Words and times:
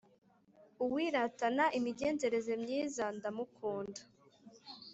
uwiratana 0.83 1.65
imigenzereze 1.77 2.53
myiza 2.63 3.05
ndamukunda 3.17 4.01